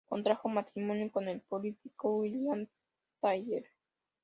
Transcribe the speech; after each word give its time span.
Contrajo 0.09 0.49
matrimonio 0.49 1.11
con 1.11 1.27
el 1.29 1.41
político 1.41 2.17
William 2.17 2.65
Thayer. 3.21 3.67